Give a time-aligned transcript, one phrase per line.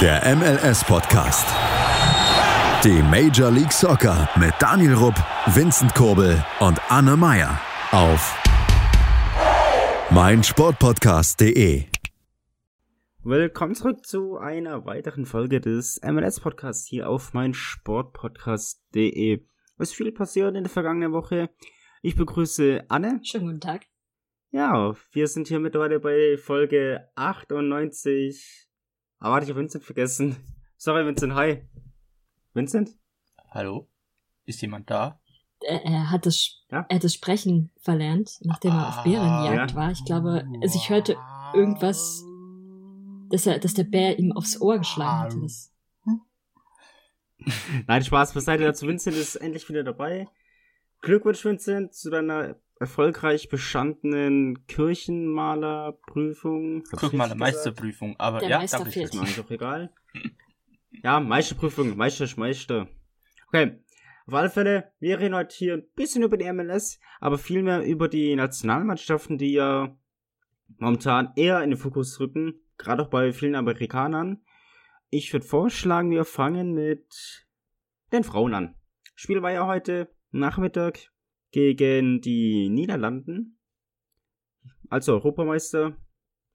[0.00, 1.44] Der MLS-Podcast.
[2.84, 5.16] Die Major League Soccer mit Daniel Rupp,
[5.46, 8.40] Vincent Kurbel und Anne Meyer auf
[10.12, 11.86] meinsportpodcast.de.
[13.24, 19.44] Willkommen zurück zu einer weiteren Folge des MLS-Podcasts hier auf meinsportpodcast.de.
[19.78, 21.50] Es ist viel passiert in der vergangenen Woche.
[22.02, 23.18] Ich begrüße Anne.
[23.24, 23.86] Schönen guten Tag.
[24.52, 28.67] Ja, wir sind hier mittlerweile bei Folge 98
[29.20, 30.36] Ah, warte, ich habe Vincent vergessen.
[30.76, 31.64] Sorry, Vincent, hi.
[32.54, 32.90] Vincent?
[33.50, 33.88] Hallo?
[34.44, 35.20] Ist jemand da?
[35.60, 36.86] Er, er hat das, ja?
[36.88, 39.74] er hat das Sprechen verlernt, nachdem er auf Bärenjagd ah, ja.
[39.74, 39.90] war.
[39.90, 41.16] Ich glaube, also ich hörte
[41.52, 42.22] irgendwas,
[43.30, 45.40] dass er, dass der Bär ihm aufs Ohr geschlagen hatte.
[45.40, 45.74] Das.
[47.88, 48.86] Nein, Spaß beiseite dazu.
[48.86, 50.28] Vincent ist endlich wieder dabei.
[51.00, 56.82] Glückwunsch, Vincent, zu deiner erfolgreich bestandenen Kirchenmalerprüfung.
[56.84, 59.14] Kirchenmalermeisterprüfung, aber Der ja, Meister danke fehlt.
[59.14, 59.92] Ist doch egal.
[61.02, 62.88] ja, Meisterprüfung, Meister, Meister.
[63.48, 63.78] Okay.
[64.26, 68.08] Auf alle Fälle, wir reden heute hier ein bisschen über die MLS, aber vielmehr über
[68.08, 69.96] die Nationalmannschaften, die ja
[70.76, 74.42] momentan eher in den Fokus rücken, gerade auch bei vielen Amerikanern.
[75.08, 77.46] Ich würde vorschlagen, wir fangen mit
[78.12, 78.74] den Frauen an.
[79.14, 81.10] Spiel war ja heute Nachmittag
[81.50, 83.58] gegen die Niederlanden
[84.88, 85.96] als Europameister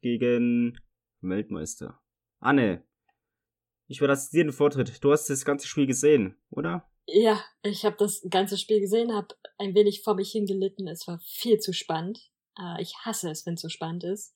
[0.01, 0.79] gegen
[1.21, 1.99] Weltmeister.
[2.39, 2.83] Anne,
[3.87, 5.03] ich überlasse dir den Vortritt.
[5.03, 6.89] Du hast das ganze Spiel gesehen, oder?
[7.05, 10.87] Ja, ich habe das ganze Spiel gesehen, habe ein wenig vor mich hingelitten.
[10.87, 12.31] Es war viel zu spannend.
[12.57, 14.35] Äh, ich hasse es, wenn es so spannend ist.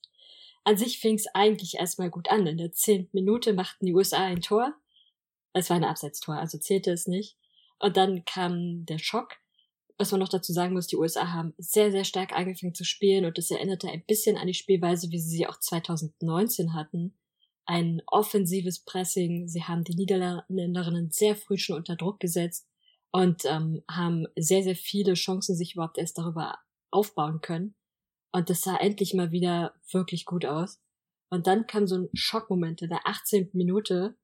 [0.64, 2.46] An sich fing es eigentlich erstmal gut an.
[2.46, 4.74] In der zehnten Minute machten die USA ein Tor.
[5.54, 7.38] Es war ein Abseitstor, also zählte es nicht.
[7.78, 9.36] Und dann kam der Schock
[9.98, 13.24] was man noch dazu sagen muss, die USA haben sehr, sehr stark angefangen zu spielen
[13.24, 17.18] und das erinnerte ein bisschen an die Spielweise, wie sie sie auch 2019 hatten.
[17.66, 19.48] Ein offensives Pressing.
[19.48, 22.66] Sie haben die Niederländerinnen sehr früh schon unter Druck gesetzt
[23.10, 26.58] und ähm, haben sehr, sehr viele Chancen sich überhaupt erst darüber
[26.90, 27.74] aufbauen können.
[28.32, 30.80] Und das sah endlich mal wieder wirklich gut aus.
[31.30, 33.50] Und dann kam so ein Schockmoment in der 18.
[33.52, 34.16] Minute,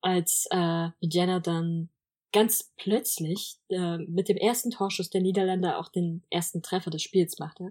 [0.00, 1.90] als äh, Jenna dann
[2.34, 7.38] ganz plötzlich äh, mit dem ersten Torschuss der Niederländer auch den ersten Treffer des Spiels
[7.38, 7.70] machte.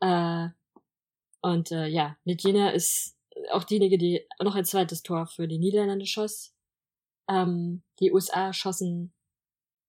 [0.00, 0.48] Äh,
[1.42, 3.18] und äh, ja, Medina ist
[3.50, 6.54] auch diejenige, die noch ein zweites Tor für die Niederlande schoss.
[7.28, 9.12] Ähm, die USA schossen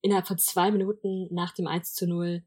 [0.01, 2.43] innerhalb von zwei Minuten nach dem 1 zu 0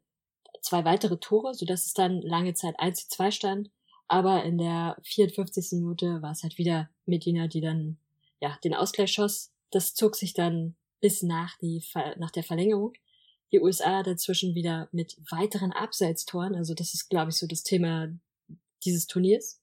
[0.60, 3.70] zwei weitere Tore, sodass es dann lange Zeit 1 zu 2 stand.
[4.08, 5.78] Aber in der 54.
[5.78, 7.96] Minute war es halt wieder Medina, die dann
[8.40, 9.54] ja den Ausgleich schoss.
[9.70, 11.82] Das zog sich dann bis nach, die,
[12.16, 12.92] nach der Verlängerung.
[13.52, 16.54] Die USA dazwischen wieder mit weiteren Abseitstoren.
[16.54, 18.08] Also das ist, glaube ich, so das Thema
[18.84, 19.60] dieses Turniers.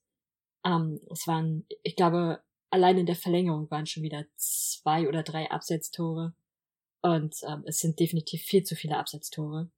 [0.65, 5.49] Ähm, es waren, ich glaube, allein in der Verlängerung waren schon wieder zwei oder drei
[5.49, 6.33] Abseitstore.
[7.01, 9.69] Und ähm, es sind definitiv viel zu viele Abseitstore.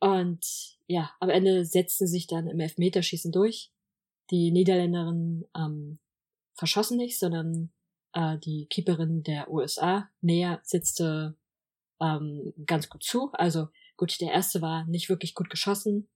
[0.00, 3.70] Und ja, am Ende setzten sich dann im Elfmeterschießen durch.
[4.30, 5.98] Die Niederländerinnen ähm,
[6.54, 7.70] verschossen nicht, sondern
[8.12, 11.36] äh, die Keeperin der USA näher sitzte
[12.00, 13.30] ähm, ganz gut zu.
[13.32, 16.08] Also gut, der erste war nicht wirklich gut geschossen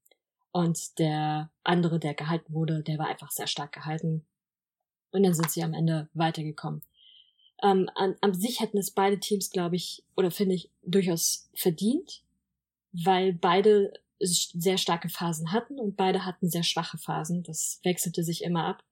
[0.53, 4.25] und der andere, der gehalten wurde, der war einfach sehr stark gehalten.
[5.11, 6.83] Und dann sind sie am Ende weitergekommen.
[7.63, 12.23] Ähm, an, an sich hätten es beide Teams, glaube ich, oder finde ich, durchaus verdient,
[12.93, 17.43] weil beide sehr starke Phasen hatten und beide hatten sehr schwache Phasen.
[17.43, 18.85] Das wechselte sich immer ab.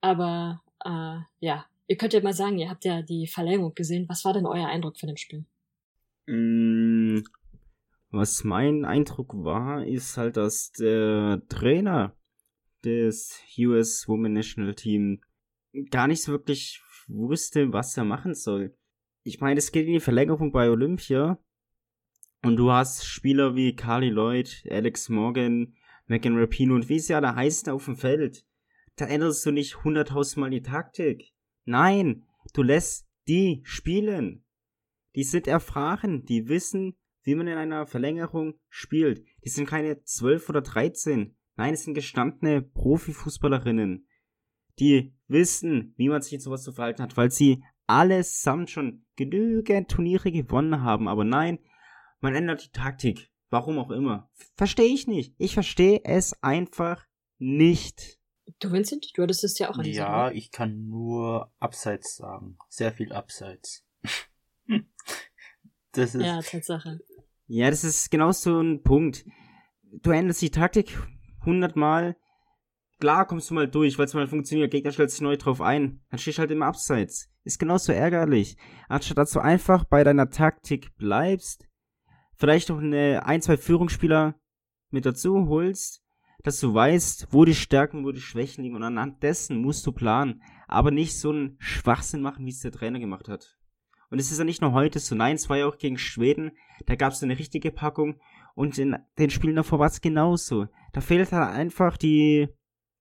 [0.00, 4.08] Aber äh, ja, Ihr könnt ja mal sagen, ihr habt ja die Verlängerung gesehen.
[4.08, 5.44] Was war denn euer Eindruck von dem Spiel?
[6.26, 7.22] Mm,
[8.10, 12.16] was mein Eindruck war, ist halt, dass der Trainer
[12.84, 15.20] des US Women National Team
[15.90, 18.76] gar nicht so wirklich wusste, was er machen soll.
[19.22, 21.38] Ich meine, es geht in die Verlängerung bei Olympia
[22.42, 25.74] und du hast Spieler wie Carly Lloyd, Alex Morgan,
[26.06, 28.46] Megan Rapino und wie sie alle heißen auf dem Feld.
[28.96, 31.33] Da änderst du nicht hunderttausendmal die Taktik.
[31.64, 34.44] Nein, du lässt die spielen.
[35.14, 39.24] Die sind erfahren, die wissen, wie man in einer Verlängerung spielt.
[39.44, 41.36] Die sind keine zwölf oder dreizehn.
[41.56, 44.08] Nein, es sind gestandene Profifußballerinnen,
[44.78, 49.90] die wissen, wie man sich in sowas zu verhalten hat, weil sie allesamt schon genügend
[49.90, 51.06] Turniere gewonnen haben.
[51.06, 51.60] Aber nein,
[52.20, 53.30] man ändert die Taktik.
[53.50, 54.30] Warum auch immer.
[54.56, 55.34] Verstehe ich nicht.
[55.38, 57.06] Ich verstehe es einfach
[57.38, 58.18] nicht.
[58.60, 59.96] Du, Vincent, du hattest es ja auch angesehen.
[59.96, 62.58] Ja, ich kann nur Abseits sagen.
[62.68, 63.84] Sehr viel Abseits.
[65.92, 66.22] das ist.
[66.22, 67.00] Ja, Tatsache.
[67.46, 69.24] Ja, das ist genau so ein Punkt.
[69.82, 70.98] Du änderst die Taktik
[71.44, 72.16] hundertmal.
[73.00, 76.02] klar kommst du mal durch, weil es mal funktioniert, Gegner stellt sich neu drauf ein,
[76.10, 77.30] dann stehst du halt im Abseits.
[77.44, 78.56] Ist genauso ärgerlich.
[78.88, 81.68] Anstatt dass du einfach bei deiner Taktik bleibst,
[82.36, 84.40] vielleicht noch eine, ein, zwei Führungsspieler
[84.90, 86.03] mit dazu holst,
[86.44, 89.92] dass du weißt, wo die Stärken, wo die Schwächen liegen und anhand dessen musst du
[89.92, 93.58] planen, aber nicht so einen Schwachsinn machen, wie es der Trainer gemacht hat.
[94.10, 96.52] Und es ist ja nicht nur heute so, nein, es war ja auch gegen Schweden,
[96.86, 98.20] da gab es eine richtige Packung
[98.54, 100.66] und in den Spielen davor war es genauso.
[100.92, 102.48] Da fehlt halt einfach die,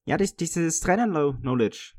[0.06, 1.96] ja, das, dieses Trainer-Knowledge.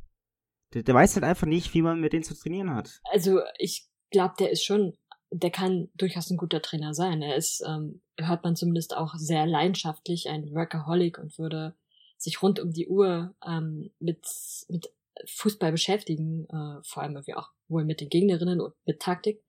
[0.72, 3.00] Der, der weiß halt einfach nicht, wie man mit denen zu trainieren hat.
[3.12, 4.94] Also ich glaube, der ist schon,
[5.40, 7.20] der kann durchaus ein guter Trainer sein.
[7.20, 11.74] Er ist, ähm, hört man zumindest auch sehr leidenschaftlich, ein Workaholic und würde
[12.16, 14.24] sich rund um die Uhr ähm, mit,
[14.68, 14.90] mit
[15.26, 19.42] Fußball beschäftigen, äh, vor allem irgendwie auch wohl mit den Gegnerinnen und mit Taktik.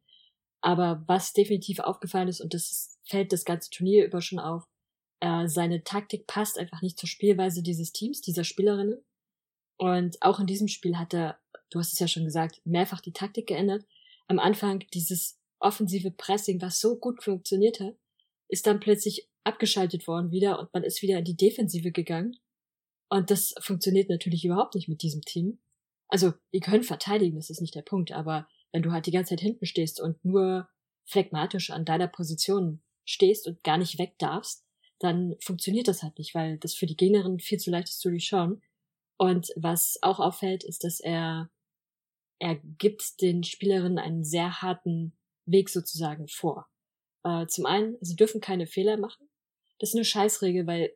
[0.61, 4.67] Aber was definitiv aufgefallen ist, und das fällt das ganze Turnier über schon auf,
[5.19, 9.05] äh, seine Taktik passt einfach nicht zur Spielweise dieses Teams, dieser Spielerinnen.
[9.77, 11.37] Und auch in diesem Spiel hat er,
[11.69, 13.85] du hast es ja schon gesagt, mehrfach die Taktik geändert.
[14.27, 17.95] Am Anfang dieses offensive Pressing, was so gut funktioniert hat,
[18.47, 22.37] ist dann plötzlich abgeschaltet worden wieder und man ist wieder in die Defensive gegangen.
[23.09, 25.59] Und das funktioniert natürlich überhaupt nicht mit diesem Team.
[26.07, 29.29] Also, ihr könnt verteidigen, das ist nicht der Punkt, aber wenn du halt die ganze
[29.29, 30.67] Zeit hinten stehst und nur
[31.05, 34.65] phlegmatisch an deiner Position stehst und gar nicht weg darfst,
[34.99, 38.09] dann funktioniert das halt nicht, weil das für die Gegnerin viel zu leicht ist zu
[38.09, 38.61] durchschauen.
[39.17, 41.49] Und was auch auffällt, ist, dass er,
[42.39, 45.13] er gibt den Spielerinnen einen sehr harten
[45.45, 46.67] Weg sozusagen vor.
[47.23, 49.27] Äh, zum einen, sie dürfen keine Fehler machen.
[49.79, 50.95] Das ist eine Scheißregel, weil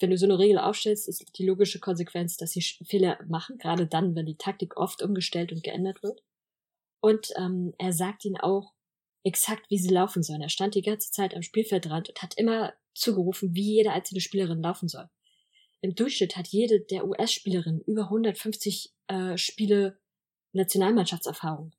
[0.00, 3.86] wenn du so eine Regel aufstellst, ist die logische Konsequenz, dass sie Fehler machen, gerade
[3.86, 6.22] dann, wenn die Taktik oft umgestellt und geändert wird.
[7.00, 8.74] Und ähm, er sagt ihnen auch
[9.24, 10.42] exakt, wie sie laufen sollen.
[10.42, 14.62] Er stand die ganze Zeit am Spielfeldrand und hat immer zugerufen, wie jede einzelne Spielerin
[14.62, 15.08] laufen soll.
[15.80, 19.98] Im Durchschnitt hat jede der US-Spielerinnen über 150 äh, Spiele
[20.52, 21.72] Nationalmannschaftserfahrung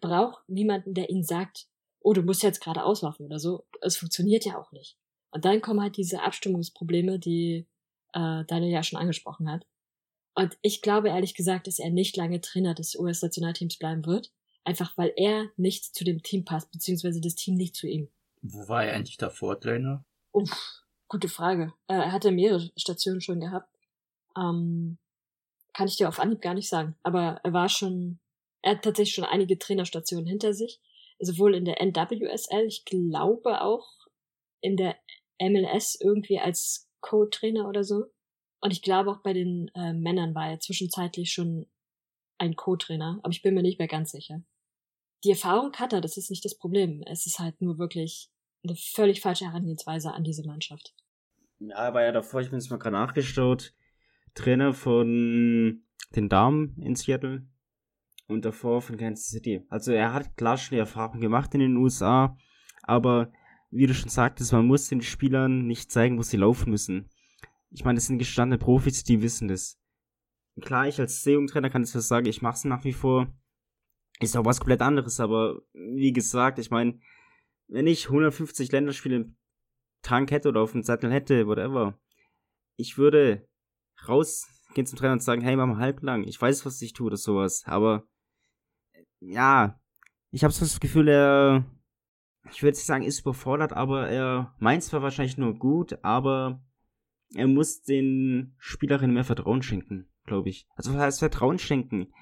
[0.00, 1.66] braucht niemanden, der ihnen sagt,
[2.00, 3.66] oh, du musst jetzt gerade auslaufen oder so.
[3.80, 4.96] Es funktioniert ja auch nicht.
[5.30, 7.66] Und dann kommen halt diese Abstimmungsprobleme, die
[8.12, 9.66] äh, Daniel ja schon angesprochen hat.
[10.34, 14.32] Und ich glaube ehrlich gesagt, dass er nicht lange Trainer des US-Nationalteams bleiben wird.
[14.64, 18.08] Einfach weil er nicht zu dem Team passt, beziehungsweise das Team nicht zu ihm.
[18.42, 20.04] Wo war er eigentlich davor Trainer?
[20.32, 21.72] Uff, gute Frage.
[21.88, 23.68] Äh, er hatte mehrere Stationen schon gehabt.
[24.36, 24.98] Ähm,
[25.72, 26.96] kann ich dir auf Anhieb gar nicht sagen.
[27.02, 28.18] Aber er war schon,
[28.62, 30.80] er hat tatsächlich schon einige Trainerstationen hinter sich.
[31.18, 33.86] Sowohl in der NWSL, ich glaube auch
[34.60, 34.96] in der
[35.40, 38.06] MLS irgendwie als Co-Trainer oder so.
[38.60, 41.66] Und ich glaube auch bei den äh, Männern war er zwischenzeitlich schon
[42.38, 44.42] ein Co-Trainer, aber ich bin mir nicht mehr ganz sicher.
[45.24, 47.02] Die Erfahrung hat er, das ist nicht das Problem.
[47.06, 48.30] Es ist halt nur wirklich
[48.64, 50.94] eine völlig falsche Herangehensweise an diese Mannschaft.
[51.58, 53.74] Ja, er war ja davor, ich bin jetzt mal gerade nachgeschaut,
[54.34, 55.84] Trainer von
[56.14, 57.46] den Damen in Seattle
[58.30, 59.64] und davor von Kansas City.
[59.68, 62.36] Also er hat klar schon die Erfahrung gemacht in den USA,
[62.82, 63.32] aber
[63.70, 67.08] wie du schon sagtest, man muss den Spielern nicht zeigen, wo sie laufen müssen.
[67.70, 69.78] Ich meine, das sind gestandene Profis, die wissen das.
[70.60, 73.32] Klar, ich als Sehungtrainer kann das was sagen, ich mache es nach wie vor.
[74.18, 76.98] Ist auch was komplett anderes, aber wie gesagt, ich meine,
[77.68, 79.36] wenn ich 150 Länderspiele im
[80.02, 81.98] Tank hätte oder auf dem Sattel hätte, whatever,
[82.76, 83.48] ich würde
[84.08, 87.16] rausgehen zum Trainer und sagen, hey, mach mal halblang, ich weiß, was ich tue oder
[87.16, 88.06] sowas, aber
[89.20, 89.80] ja,
[90.30, 91.64] ich habe so das Gefühl, er
[92.48, 96.62] ich würde nicht sagen, ist überfordert, aber er meint zwar wahrscheinlich nur gut, aber
[97.34, 100.66] er muss den Spielerinnen mehr Vertrauen schenken, glaube ich.
[100.74, 102.12] Also was heißt Vertrauen schenken?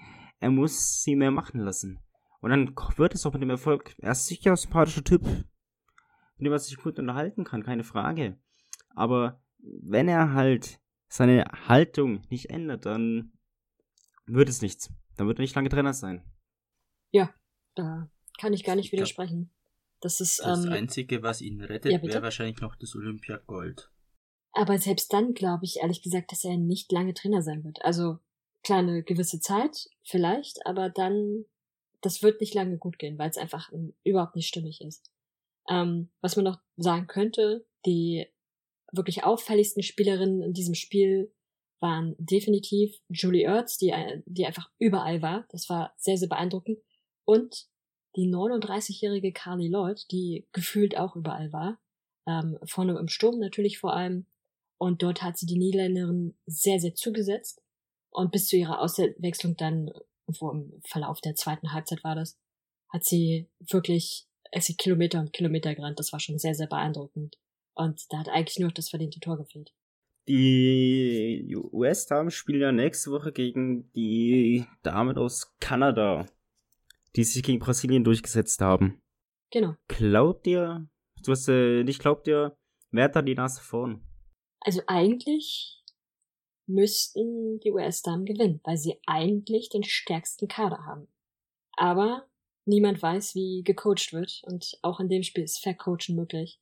[0.40, 2.00] Er muss sie mehr machen lassen.
[2.40, 3.94] Und dann wird es auch mit dem Erfolg.
[3.98, 8.38] Er ist sicher ein sympathischer Typ, mit dem man sich gut unterhalten kann, keine Frage.
[8.94, 13.32] Aber wenn er halt seine Haltung nicht ändert, dann
[14.26, 14.92] wird es nichts.
[15.16, 16.22] Dann wird er nicht lange Trainer sein.
[17.12, 17.34] Ja,
[17.74, 19.50] da kann ich gar nicht widersprechen.
[20.00, 20.40] Das ist.
[20.40, 23.90] Das ähm, Einzige, was ihn rettet, ja, wäre wahrscheinlich noch das Olympiagold.
[24.52, 27.82] Aber selbst dann glaube ich ehrlich gesagt, dass er nicht lange Trainer sein wird.
[27.82, 28.18] Also
[28.62, 31.44] klar, eine gewisse Zeit vielleicht, aber dann,
[32.00, 35.10] das wird nicht lange gut gehen, weil es einfach ähm, überhaupt nicht stimmig ist.
[35.68, 38.26] Ähm, was man noch sagen könnte, die
[38.92, 41.32] wirklich auffälligsten Spielerinnen in diesem Spiel
[41.80, 45.46] waren definitiv Julie Ertz, die, äh, die einfach überall war.
[45.50, 46.78] Das war sehr, sehr beeindruckend.
[47.28, 47.66] Und
[48.16, 51.78] die 39-jährige Carly Lloyd, die gefühlt auch überall war.
[52.26, 54.24] Ähm, vorne im Sturm natürlich vor allem.
[54.78, 57.60] Und dort hat sie die Niederländerin sehr, sehr zugesetzt.
[58.08, 59.90] Und bis zu ihrer Auswechslung dann,
[60.26, 62.38] wo im Verlauf der zweiten Halbzeit war das,
[62.88, 65.98] hat sie wirklich, es sie Kilometer und Kilometer gerannt.
[65.98, 67.36] Das war schon sehr, sehr beeindruckend.
[67.74, 69.74] Und da hat eigentlich nur das verdiente Tor gefehlt.
[70.28, 76.24] Die US-Damen spielen ja nächste Woche gegen die Damen aus Kanada,
[77.18, 79.02] die sich gegen Brasilien durchgesetzt haben.
[79.50, 79.74] Genau.
[79.88, 80.88] Glaubt ihr,
[81.24, 82.56] du hast äh, nicht glaubt ihr,
[82.92, 84.06] wer hat da die Nase vorn?
[84.60, 85.82] Also eigentlich
[86.68, 91.08] müssten die US-Damen gewinnen, weil sie eigentlich den stärksten Kader haben.
[91.72, 92.28] Aber
[92.66, 96.60] niemand weiß, wie gecoacht wird und auch in dem Spiel ist Vercoachen möglich.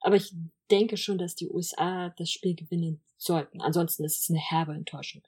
[0.00, 0.34] Aber ich
[0.68, 3.60] denke schon, dass die USA das Spiel gewinnen sollten.
[3.60, 5.22] Ansonsten ist es eine herbe Enttäuschung.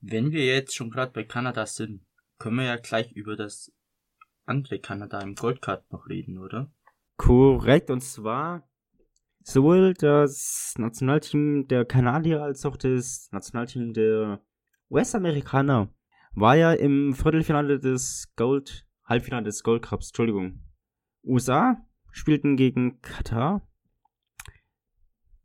[0.00, 2.06] Wenn wir jetzt schon gerade bei Kanada sind,
[2.38, 3.70] können wir ja gleich über das
[4.50, 6.70] andere Kanada im Goldcard noch reden, oder?
[7.16, 8.68] Korrekt, und zwar
[9.42, 14.42] sowohl das Nationalteam der Kanadier als auch das Nationalteam der
[14.90, 15.88] US-Amerikaner
[16.32, 20.60] war ja im Viertelfinale des Gold, Halbfinale des Gold Cups, Entschuldigung.
[21.24, 21.76] USA
[22.12, 23.62] spielten gegen Katar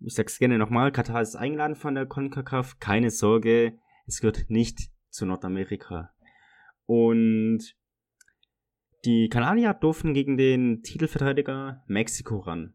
[0.06, 2.80] ich sag's gerne nochmal, Katar ist eingeladen von der CONCACAF.
[2.80, 6.14] Keine Sorge, es gehört nicht zu Nordamerika.
[6.86, 7.76] Und
[9.06, 12.74] die Kanadier durften gegen den Titelverteidiger Mexiko ran.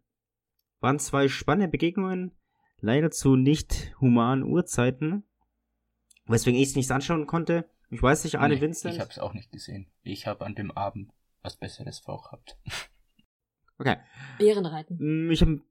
[0.81, 2.33] Waren zwei spannende Begegnungen,
[2.79, 5.25] leider zu nicht humanen Uhrzeiten,
[6.27, 7.69] weswegen ich es nicht anschauen konnte.
[7.91, 8.95] Ich weiß nicht, Arne Nee, Vincent.
[8.95, 9.91] Ich habe es auch nicht gesehen.
[10.03, 12.57] Ich habe an dem Abend was Besseres vorgehabt.
[13.79, 13.97] Okay.
[14.37, 14.99] Bärenreiten.
[15.01, 15.63] Mm, Ich habe ein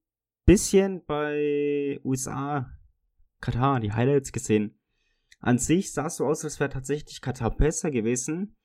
[0.43, 2.71] bisschen bei USA,
[3.39, 4.79] Katar, die Highlights gesehen.
[5.39, 8.57] An sich sah es so aus, als wäre tatsächlich Katar besser gewesen.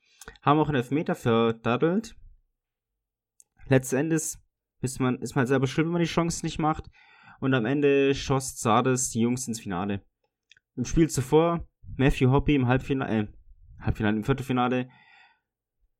[0.42, 2.16] Haben auch einen Elfmeter verdaddelt.
[3.68, 4.38] Letzten Endes
[4.80, 6.90] ist man, ist man selber schlimm, wenn man die Chance nicht macht.
[7.40, 10.02] Und am Ende schoss Zardes die Jungs ins Finale.
[10.76, 11.66] Im Spiel zuvor,
[11.96, 13.26] Matthew Hoppy im Halbfinale, äh,
[13.80, 14.88] Halbfinale, im Viertelfinale,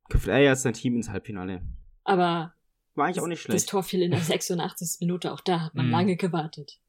[0.08, 1.62] köpft er ja sein Team ins Halbfinale.
[2.04, 2.54] Aber
[2.94, 3.56] War eigentlich auch nicht schlecht.
[3.56, 4.98] das Tor fiel in der 86.
[5.00, 5.32] Minute.
[5.32, 5.92] Auch da hat man Mhm.
[5.92, 6.80] lange gewartet.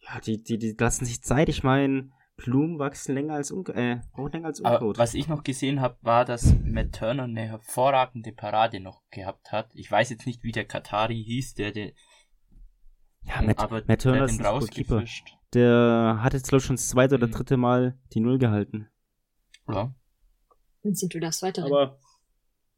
[0.00, 1.48] Ja, die, die, die lassen sich Zeit.
[1.48, 3.76] Ich meine, Blumen wachsen länger als Unkraut.
[3.76, 4.98] Äh, brauchen länger als Aber Unkraut.
[4.98, 9.70] was ich noch gesehen habe, war, dass Matt Turner eine hervorragende Parade noch gehabt hat.
[9.74, 11.92] Ich weiß jetzt nicht, wie der Katari hieß, der, der
[13.22, 15.08] ja, Matt, aber Matt Turner der ist den ein.
[15.54, 17.32] Der hat jetzt, glaube ich, schon das zweite oder Mhm.
[17.32, 18.88] dritte Mal die Null gehalten.
[19.68, 19.94] Ja,
[20.82, 21.74] Vincent, du darfst weiterreden.
[21.74, 21.98] Aber,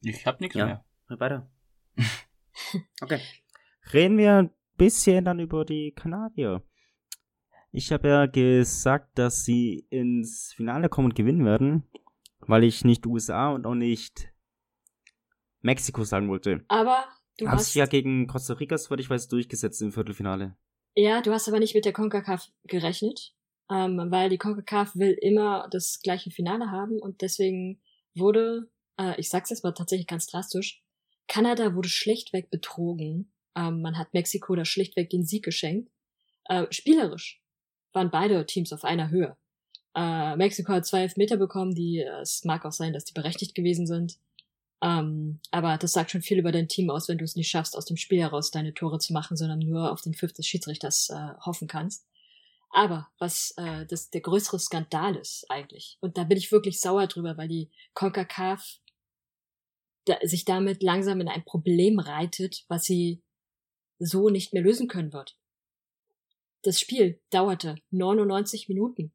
[0.03, 0.67] ich habe nichts Ja.
[0.67, 0.85] mehr.
[1.09, 1.51] weiter.
[3.01, 3.21] okay.
[3.93, 6.63] Reden wir ein bisschen dann über die Kanadier.
[7.73, 11.85] Ich habe ja gesagt, dass sie ins Finale kommen und gewinnen werden,
[12.40, 14.32] weil ich nicht USA und auch nicht
[15.61, 16.64] Mexiko sagen wollte.
[16.68, 17.04] aber
[17.38, 20.56] du Haben hast, ja gegen Costa Rica, soweit ich weiß, durchgesetzt im Viertelfinale.
[20.94, 23.35] ja, du hast aber nicht mit der CONCACAF gerechnet,
[23.70, 27.82] ähm, weil die CONCACAF will immer das gleiche Finale haben und deswegen
[28.14, 30.82] wurde, äh, ich sag's jetzt mal tatsächlich ganz drastisch,
[31.28, 33.32] Kanada wurde schlichtweg betrogen.
[33.56, 35.90] Ähm, man hat Mexiko da schlichtweg den Sieg geschenkt.
[36.44, 37.42] Äh, spielerisch
[37.97, 39.37] waren beide Teams auf einer Höhe.
[39.97, 43.55] Äh, Mexiko hat zwei Elfmeter bekommen, die, äh, es mag auch sein, dass die berechtigt
[43.55, 44.19] gewesen sind.
[44.83, 47.76] Ähm, aber das sagt schon viel über dein Team aus, wenn du es nicht schaffst,
[47.76, 51.35] aus dem Spiel heraus deine Tore zu machen, sondern nur auf den des Schiedsrichters äh,
[51.45, 52.07] hoffen kannst.
[52.71, 57.07] Aber was äh, das der größere Skandal ist eigentlich, und da bin ich wirklich sauer
[57.07, 58.81] drüber, weil die CONCACAF
[60.05, 63.23] da, sich damit langsam in ein Problem reitet, was sie
[63.99, 65.38] so nicht mehr lösen können wird.
[66.66, 69.12] Das Spiel dauerte 99 Minuten.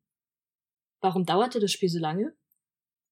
[1.01, 2.33] Warum dauerte das Spiel so lange?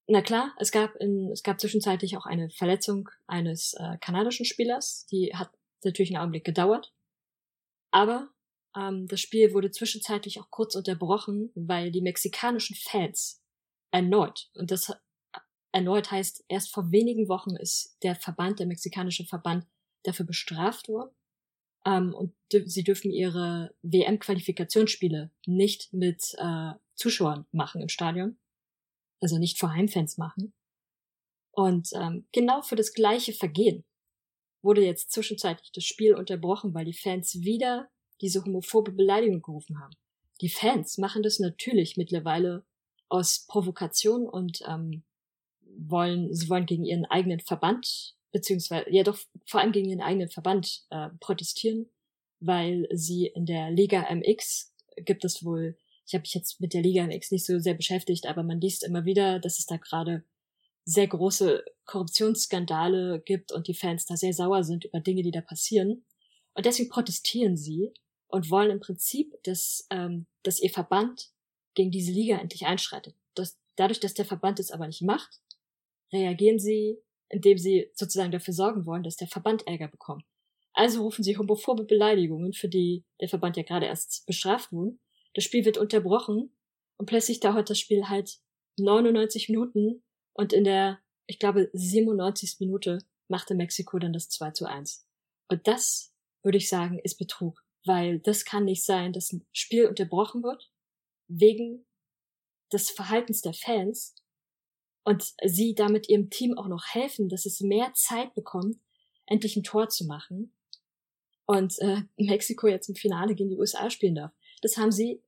[0.06, 5.04] Na klar, es gab in, es gab zwischenzeitlich auch eine Verletzung eines äh, kanadischen Spielers,
[5.12, 5.50] die hat
[5.84, 6.94] natürlich einen Augenblick gedauert.
[7.90, 8.30] Aber
[8.74, 13.42] ähm, das Spiel wurde zwischenzeitlich auch kurz unterbrochen, weil die mexikanischen Fans
[13.90, 14.90] erneut, und das
[15.70, 19.66] erneut heißt, erst vor wenigen Wochen ist der Verband, der mexikanische Verband,
[20.04, 21.14] dafür bestraft worden.
[21.86, 28.38] Ähm, und sie dürfen ihre WM-Qualifikationsspiele nicht mit äh, Zuschauern machen im Stadion.
[29.20, 30.52] Also nicht vor Heimfans machen.
[31.52, 33.84] Und ähm, genau für das gleiche Vergehen
[34.62, 39.94] wurde jetzt zwischenzeitlich das Spiel unterbrochen, weil die Fans wieder diese homophobe Beleidigung gerufen haben.
[40.40, 42.64] Die Fans machen das natürlich mittlerweile
[43.08, 45.02] aus Provokation und ähm,
[45.62, 50.28] wollen, sie wollen gegen ihren eigenen Verband, beziehungsweise, ja doch, vor allem gegen ihren eigenen
[50.28, 51.88] Verband äh, protestieren,
[52.40, 56.82] weil sie in der Liga MX gibt es wohl, ich habe mich jetzt mit der
[56.82, 60.24] Liga MX nicht so sehr beschäftigt, aber man liest immer wieder, dass es da gerade
[60.84, 65.40] sehr große Korruptionsskandale gibt und die Fans da sehr sauer sind über Dinge, die da
[65.40, 66.04] passieren.
[66.54, 67.92] Und deswegen protestieren sie
[68.26, 71.30] und wollen im Prinzip, dass, ähm, dass ihr Verband
[71.74, 73.14] gegen diese Liga endlich einschreitet.
[73.34, 75.40] Das, dadurch, dass der Verband es aber nicht macht,
[76.12, 76.98] reagieren sie,
[77.30, 80.24] indem sie sozusagen dafür sorgen wollen, dass der Verband Ärger bekommt.
[80.72, 84.98] Also rufen sie homophobe Beleidigungen, für die der Verband ja gerade erst bestraft wurde,
[85.34, 86.54] Das Spiel wird unterbrochen
[86.98, 88.40] und plötzlich dauert das Spiel halt
[88.78, 92.56] 99 Minuten und in der, ich glaube, 97.
[92.60, 95.06] Minute machte Mexiko dann das 2 zu 1.
[95.48, 97.62] Und das, würde ich sagen, ist Betrug.
[97.84, 100.70] Weil das kann nicht sein, dass ein Spiel unterbrochen wird
[101.28, 101.86] wegen
[102.72, 104.14] des Verhaltens der Fans
[105.04, 108.76] und sie damit ihrem Team auch noch helfen, dass es mehr Zeit bekommt,
[109.26, 110.52] endlich ein Tor zu machen
[111.46, 114.32] und äh, Mexiko jetzt im Finale gegen die USA spielen darf.
[114.62, 115.22] Das haben sie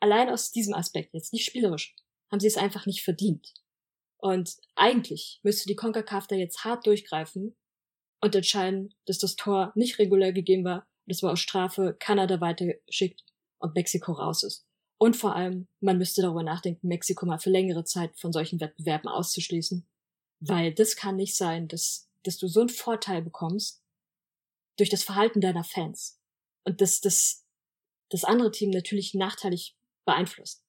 [0.00, 1.94] allein aus diesem Aspekt jetzt, nicht spielerisch,
[2.30, 3.54] haben sie es einfach nicht verdient.
[4.18, 7.56] Und eigentlich müsste die CONCACAF da jetzt hart durchgreifen
[8.20, 13.24] und entscheiden, dass das Tor nicht regulär gegeben war, das war aus Strafe Kanada weitergeschickt
[13.58, 14.66] und Mexiko raus ist.
[15.02, 19.08] Und vor allem, man müsste darüber nachdenken, Mexiko mal für längere Zeit von solchen Wettbewerben
[19.08, 19.84] auszuschließen.
[20.38, 23.82] Weil das kann nicht sein, dass, dass du so einen Vorteil bekommst
[24.76, 26.20] durch das Verhalten deiner Fans.
[26.62, 27.44] Und dass das,
[28.10, 30.62] das andere Team natürlich nachteilig beeinflusst.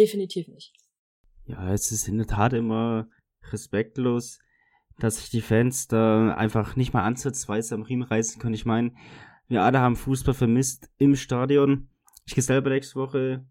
[0.00, 0.72] Definitiv nicht.
[1.46, 3.08] Ja, es ist in der Tat immer
[3.52, 4.40] respektlos,
[4.98, 8.54] dass sich die Fans da einfach nicht mal ansatzweise am Riemen reißen können.
[8.54, 8.92] Ich meine,
[9.46, 11.88] wir alle haben Fußball vermisst im Stadion.
[12.26, 13.46] Ich gehe selber nächste Woche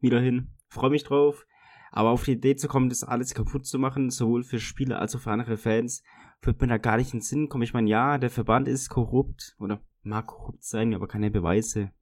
[0.00, 0.54] wieder hin.
[0.68, 1.46] Freue mich drauf.
[1.90, 5.14] Aber auf die Idee zu kommen, das alles kaputt zu machen, sowohl für Spieler als
[5.14, 6.02] auch für andere Fans,
[6.40, 7.64] wird mir da gar nicht in den Sinn kommen.
[7.64, 11.92] Ich meine, ja, der Verband ist korrupt oder mag korrupt sein, aber keine Beweise.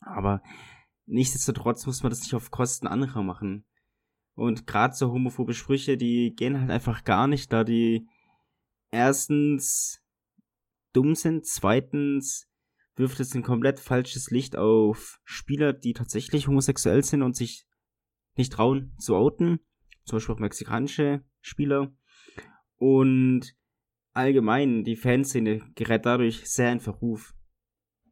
[0.00, 0.42] Aber
[1.06, 3.64] nichtsdestotrotz muss man das nicht auf Kosten anderer machen.
[4.34, 8.08] Und gerade so homophobe Sprüche, die gehen halt einfach gar nicht, da die
[8.90, 10.02] erstens
[10.92, 12.48] dumm sind, zweitens
[12.96, 17.66] wirft es ein komplett falsches Licht auf Spieler, die tatsächlich homosexuell sind und sich
[18.36, 19.60] nicht trauen zu outen.
[20.04, 21.92] Zum Beispiel auch mexikanische Spieler.
[22.76, 23.54] Und
[24.12, 27.34] allgemein, die Fanszene gerät dadurch sehr in Verruf.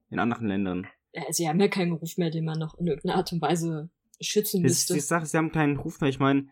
[0.09, 0.87] In anderen Ländern.
[1.31, 4.63] Sie haben ja keinen Ruf mehr, den man noch in irgendeiner Art und Weise schützen
[4.63, 4.95] müsste.
[4.95, 6.11] die Sache, sie haben keinen Ruf mehr.
[6.11, 6.49] Ich meine,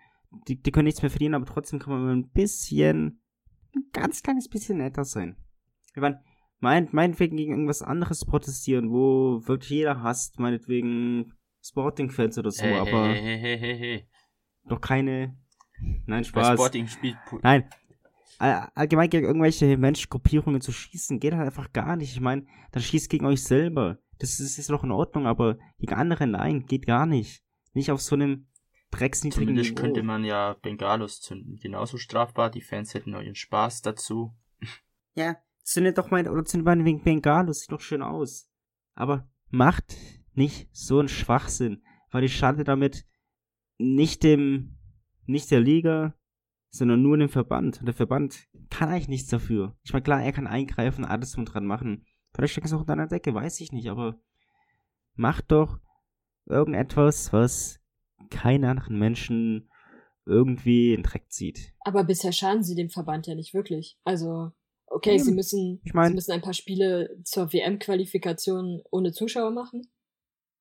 [0.49, 3.23] die, die können nichts mehr verdienen, aber trotzdem kann man ein bisschen,
[3.75, 5.37] ein ganz kleines bisschen netter sein.
[5.95, 6.23] Ich meine,
[6.61, 12.79] mein, meinetwegen gegen irgendwas anderes protestieren, wo wirklich jeder hasst, meinetwegen Sporting-Fans oder so, Hey,
[12.79, 14.09] aber hey, hey, hey, hey, hey.
[14.67, 15.37] doch keine.
[16.07, 16.55] Nein, Bei Spaß.
[16.59, 17.69] Sporting spielt Nein.
[18.39, 22.13] All- Allgemein gegen irgendwelche Menschengruppierungen zu schießen, geht halt einfach gar nicht.
[22.13, 23.99] Ich meine, dann schießt gegen euch selber.
[24.19, 27.43] Das ist, ist noch in Ordnung, aber gegen andere nein, geht gar nicht.
[27.73, 28.47] Nicht auf so einem
[28.91, 29.83] drecksniedrigen Zumindest Niveau.
[29.83, 31.57] könnte man ja Bengalos zünden.
[31.57, 34.35] Genauso strafbar, die Fans hätten auch ihren Spaß dazu.
[35.15, 38.49] Ja, zündet doch mal, oder zündet mal wegen Bengalos, sieht doch schön aus.
[38.95, 39.97] Aber macht
[40.35, 43.07] nicht so einen Schwachsinn, weil ich schade damit
[43.79, 44.79] nicht dem,
[45.27, 46.15] nicht der Liga,
[46.71, 47.81] sondern nur dem Verband.
[47.81, 49.77] Und der Verband kann eigentlich nichts dafür.
[49.83, 52.07] Ich meine, klar, er kann eingreifen, alles drum dran machen.
[52.35, 54.21] Vielleicht steckt es auch unter einer Decke, weiß ich nicht, aber
[55.15, 55.79] macht doch
[56.47, 57.81] irgendetwas, was
[58.31, 59.71] keinen anderen Menschen
[60.27, 61.75] irgendwie in Dreck zieht.
[61.81, 63.99] Aber bisher schaden sie dem Verband ja nicht wirklich.
[64.05, 64.53] Also,
[64.91, 65.25] okay, Eben.
[65.25, 69.91] sie müssen, Ich mein- sie müssen ein paar Spiele zur WM-Qualifikation ohne Zuschauer machen.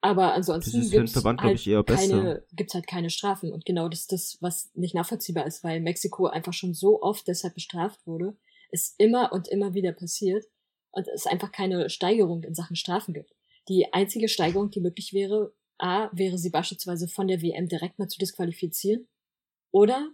[0.02, 3.52] Aber ansonsten ist gibt's Verband, halt ich, keine, gibt's halt keine Strafen.
[3.52, 7.28] Und genau das ist das, was nicht nachvollziehbar ist, weil Mexiko einfach schon so oft
[7.28, 8.38] deshalb bestraft wurde,
[8.72, 10.46] es immer und immer wieder passiert
[10.92, 13.34] und es einfach keine Steigerung in Sachen Strafen gibt.
[13.68, 18.08] Die einzige Steigerung, die möglich wäre, A, wäre sie beispielsweise von der WM direkt mal
[18.08, 19.08] zu disqualifizieren
[19.72, 20.10] oder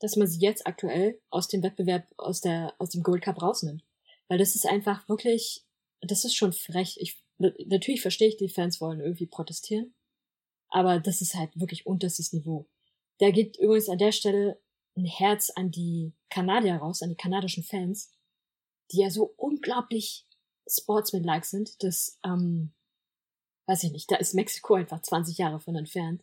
[0.00, 3.82] dass man sie jetzt aktuell aus dem Wettbewerb, aus der, aus dem Gold Cup rausnimmt.
[4.28, 5.64] Weil das ist einfach wirklich,
[6.00, 6.96] das ist schon frech.
[7.00, 9.94] Ich, natürlich verstehe ich, die Fans wollen irgendwie protestieren.
[10.68, 12.66] Aber das ist halt wirklich unterstes Niveau.
[13.18, 14.60] Da geht übrigens an der Stelle
[14.96, 18.10] ein Herz an die Kanadier raus, an die kanadischen Fans,
[18.90, 20.26] die ja so unglaublich
[20.68, 22.72] sportsmanlike sind, dass, ähm,
[23.66, 26.22] weiß ich nicht, da ist Mexiko einfach 20 Jahre von entfernt.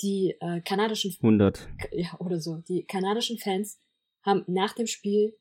[0.00, 1.68] Die äh, kanadischen 100.
[1.92, 2.56] ja, oder so.
[2.68, 3.80] Die kanadischen Fans
[4.24, 5.36] haben nach dem Spiel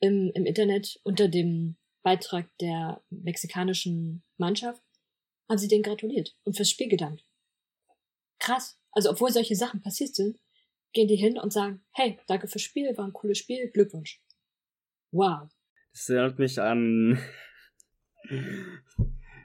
[0.00, 4.82] im, im Internet unter dem Beitrag der mexikanischen Mannschaft,
[5.48, 7.24] haben sie denen gratuliert und fürs Spiel gedankt.
[8.38, 8.78] Krass.
[8.90, 10.38] Also, obwohl solche Sachen passiert sind,
[10.92, 14.20] gehen die hin und sagen, hey, danke fürs Spiel, war ein cooles Spiel, Glückwunsch.
[15.12, 15.48] Wow.
[15.92, 17.18] Das erinnert mich an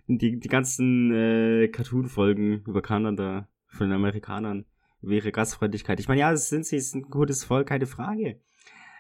[0.08, 3.48] die, die ganzen äh, Cartoon-Folgen über Kanada
[3.78, 4.66] von den Amerikanern,
[5.02, 6.00] ihre Gastfreundlichkeit.
[6.00, 8.42] Ich meine, ja, das sind sie, es sind ein gutes Volk, keine Frage.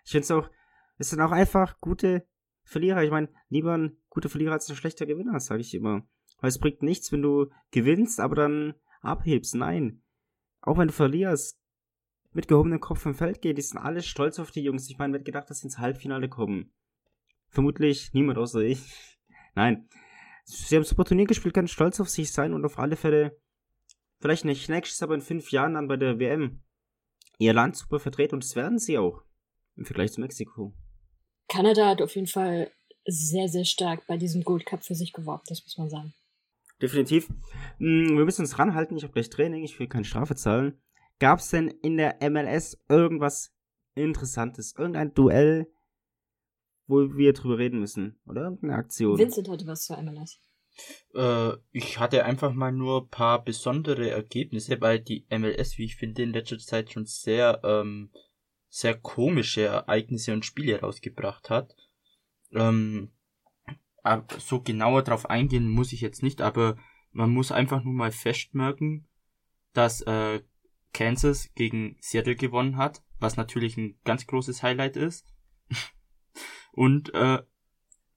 [0.05, 0.49] Ich finde es auch,
[0.97, 2.25] es sind auch einfach gute
[2.63, 3.03] Verlierer.
[3.03, 6.07] Ich meine, lieber ein guter Verlierer als ein schlechter Gewinner, sage ich immer.
[6.39, 9.55] Weil es bringt nichts, wenn du gewinnst, aber dann abhebst.
[9.55, 10.01] Nein.
[10.61, 11.59] Auch wenn du verlierst,
[12.33, 14.89] mit gehobenem Kopf vom Feld geht, die sind alle stolz auf die Jungs.
[14.89, 16.71] Ich meine, wer hat gedacht, dass sie ins Halbfinale kommen?
[17.47, 19.17] Vermutlich niemand außer ich.
[19.55, 19.89] Nein.
[20.43, 23.39] sie haben super Turnier gespielt, ganz stolz auf sich sein und auf alle Fälle,
[24.19, 26.61] vielleicht nicht nächstes, aber in fünf Jahren dann bei der WM
[27.39, 29.21] ihr Land super vertreten und das werden sie auch
[29.75, 30.73] im Vergleich zu Mexiko.
[31.47, 32.71] Kanada hat auf jeden Fall
[33.05, 36.13] sehr, sehr stark bei diesem Gold Cup für sich geworben, das muss man sagen.
[36.81, 37.29] Definitiv.
[37.79, 40.79] Mm, Wir müssen uns ranhalten, ich habe gleich Training, ich will keine Strafe zahlen.
[41.19, 43.51] Gab es denn in der MLS irgendwas
[43.95, 44.75] Interessantes?
[44.77, 45.67] Irgendein Duell,
[46.85, 48.19] wo wir drüber reden müssen?
[48.27, 49.17] Oder irgendeine Aktion?
[49.17, 50.39] Vincent hatte was zur MLS.
[51.13, 55.95] Äh, ich hatte einfach mal nur ein paar besondere Ergebnisse, weil die MLS, wie ich
[55.95, 58.11] finde, in letzter Zeit schon sehr, ähm,
[58.69, 61.75] sehr komische Ereignisse und Spiele rausgebracht hat.
[62.51, 63.11] Ähm,
[64.37, 66.77] so genauer drauf eingehen muss ich jetzt nicht, aber
[67.11, 69.07] man muss einfach nur mal festmerken,
[69.73, 70.41] dass äh,
[70.93, 75.25] Kansas gegen Seattle gewonnen hat, was natürlich ein ganz großes Highlight ist.
[76.71, 77.39] Und äh,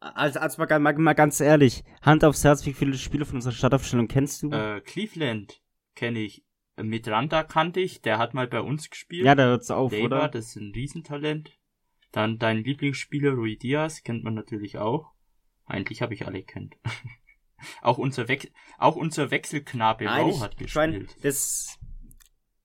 [0.00, 3.52] Also, also mal, mal, mal ganz ehrlich, Hand aufs Herz, wie viele Spiele von unserer
[3.52, 4.50] Startaufstellung kennst du?
[4.50, 5.62] Äh, Cleveland
[5.94, 6.44] kenne ich.
[6.82, 9.26] Miranda kannte ich, der hat mal bei uns gespielt.
[9.26, 10.28] ja, da hört's auf, Deva, oder?
[10.28, 11.50] das ist ein Riesentalent.
[12.12, 15.12] Dann dein Lieblingsspieler Rui Diaz kennt man natürlich auch.
[15.66, 16.76] Eigentlich habe ich alle kennt.
[17.82, 21.14] auch unser Wex auch unser Wechselknabe Nein, ich, hat ich gespielt.
[21.22, 21.78] das.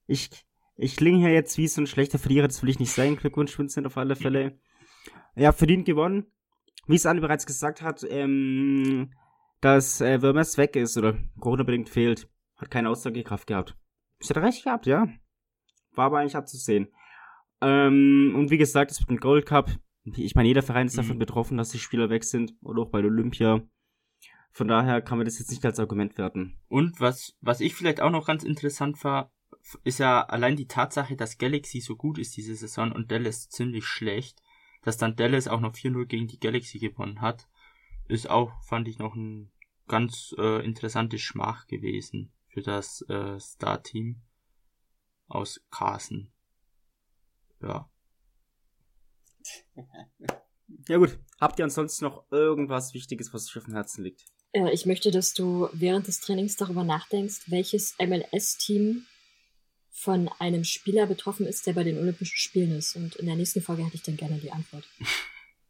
[0.06, 0.30] Ich,
[0.76, 3.16] ich klinge hier jetzt wie so ein schlechter Verlierer, das will ich nicht sein.
[3.16, 4.58] Glückwunsch, Vincent, auf alle Fälle.
[5.34, 6.26] Ja, verdient gewonnen.
[6.86, 9.12] Wie es Anne bereits gesagt hat, ähm,
[9.60, 13.76] dass äh, Vermes weg ist oder Corona-bedingt fehlt, hat keine Aussagekraft gehabt.
[14.20, 15.08] Ich hatte recht gehabt, ja.
[15.92, 16.88] War aber eigentlich abzusehen.
[17.60, 19.70] Ähm, und wie gesagt, es wird ein Gold Cup.
[20.04, 21.20] Ich meine, jeder Verein ist davon Mhm.
[21.20, 22.54] betroffen, dass die Spieler weg sind.
[22.62, 23.62] Oder auch bei der Olympia.
[24.52, 26.56] Von daher kann man das jetzt nicht als Argument werten.
[26.68, 29.32] Und was, was ich vielleicht auch noch ganz interessant war,
[29.84, 33.84] ist ja allein die Tatsache, dass Galaxy so gut ist diese Saison und Dallas ziemlich
[33.84, 34.40] schlecht.
[34.86, 37.48] Dass dann Dallas auch noch 4-0 gegen die Galaxy gewonnen hat,
[38.06, 39.50] ist auch, fand ich, noch ein
[39.88, 44.22] ganz äh, interessantes Schmach gewesen für das äh, Star-Team
[45.26, 46.30] aus Carson.
[47.60, 47.90] Ja.
[50.88, 54.24] Ja gut, habt ihr ansonsten noch irgendwas Wichtiges, was euch auf dem Herzen liegt?
[54.50, 59.06] Äh, ich möchte, dass du während des Trainings darüber nachdenkst, welches MLS-Team
[59.98, 62.96] von einem Spieler betroffen ist, der bei den Olympischen Spielen ist.
[62.96, 64.84] Und in der nächsten Folge hätte ich dann gerne die Antwort.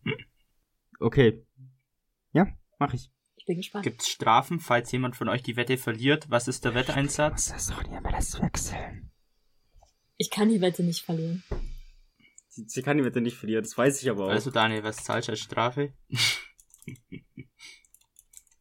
[0.98, 1.46] Okay.
[2.32, 2.46] Ja,
[2.78, 3.12] mach ich.
[3.34, 3.84] Ich bin gespannt.
[3.84, 6.30] Gibt's Strafen, falls jemand von euch die Wette verliert?
[6.30, 7.50] Was ist der Wetteinsatz?
[7.50, 9.12] Das doch die MLS wechseln.
[10.16, 11.44] Ich kann die Wette nicht verlieren.
[12.48, 14.30] Sie, sie kann die Wette nicht verlieren, das weiß ich aber auch.
[14.30, 15.92] Also Daniel, was zahlst du als Strafe?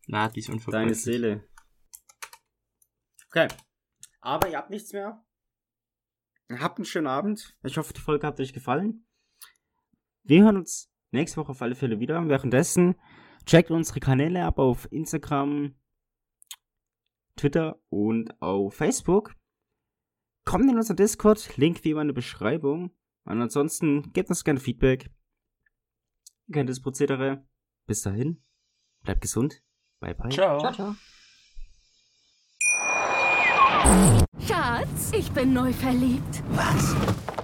[0.07, 1.01] Na, die ist Deine unverkäuflich.
[1.01, 1.47] Seele.
[3.27, 3.47] Okay.
[4.19, 5.24] Aber ihr habt nichts mehr.
[6.51, 7.57] Habt einen schönen Abend.
[7.63, 9.05] Ich hoffe, die Folge hat euch gefallen.
[10.23, 12.27] Wir hören uns nächste Woche auf alle Fälle wieder.
[12.27, 12.95] Währenddessen
[13.45, 15.75] checkt unsere Kanäle ab auf Instagram,
[17.35, 19.35] Twitter und auf Facebook.
[20.45, 22.91] Kommt in unser Discord, Link wie immer in der Beschreibung.
[23.23, 25.09] Und ansonsten gebt uns gerne Feedback.
[26.47, 27.43] Ihr kennt das Prozedere.
[27.87, 28.43] Bis dahin,
[29.03, 29.63] bleibt gesund.
[29.99, 30.29] Bye bye.
[30.29, 30.59] Ciao.
[30.59, 30.95] Ciao, ciao.
[34.47, 36.43] Schatz, ich bin neu verliebt.
[36.49, 36.95] Was?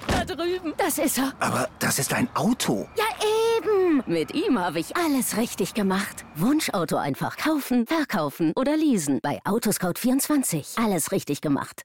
[0.08, 0.74] Da drüben.
[0.78, 1.34] Das ist er.
[1.40, 2.88] Aber das ist ein Auto.
[2.98, 3.06] Ja,
[3.58, 4.04] eben.
[4.06, 6.26] Mit ihm habe ich alles richtig gemacht.
[6.36, 9.20] Wunschauto einfach kaufen, verkaufen oder leasen.
[9.22, 10.84] Bei Autoscout24.
[10.84, 11.84] Alles richtig gemacht.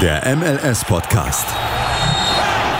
[0.00, 1.46] Der MLS-Podcast.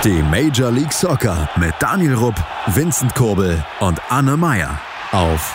[0.04, 2.36] Die Major League Soccer mit Daniel Rupp,
[2.68, 4.80] Vincent Kurbel und Anne Meyer
[5.12, 5.54] auf